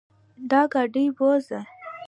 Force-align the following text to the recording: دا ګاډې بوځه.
دا 0.49 0.61
ګاډې 0.73 1.03
بوځه. 1.17 1.59